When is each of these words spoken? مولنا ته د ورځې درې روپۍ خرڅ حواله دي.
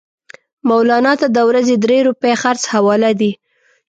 مولنا 0.67 1.13
ته 1.21 1.27
د 1.35 1.37
ورځې 1.49 1.75
درې 1.83 1.97
روپۍ 2.07 2.33
خرڅ 2.41 2.61
حواله 2.73 3.11
دي. 3.19 3.31